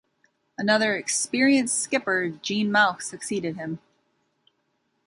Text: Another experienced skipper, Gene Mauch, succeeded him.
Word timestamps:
Another 0.57 0.95
experienced 0.97 1.77
skipper, 1.77 2.29
Gene 2.29 2.71
Mauch, 2.71 3.03
succeeded 3.03 3.57
him. 3.57 3.77